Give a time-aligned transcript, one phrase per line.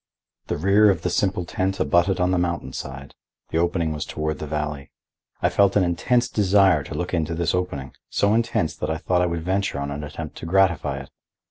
[0.47, 3.13] The rear of the simple tent abutted on the mountain side;
[3.51, 4.89] the opening was toward the valley.
[5.43, 9.27] I felt an intense desire to look into this opening,—so intense that I thought I
[9.27, 11.11] would venture on an attempt to gratify it.